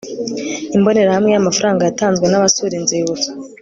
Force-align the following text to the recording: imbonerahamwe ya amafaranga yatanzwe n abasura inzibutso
imbonerahamwe 0.75 1.29
ya 1.31 1.39
amafaranga 1.41 1.81
yatanzwe 1.87 2.25
n 2.29 2.35
abasura 2.39 2.73
inzibutso 2.79 3.29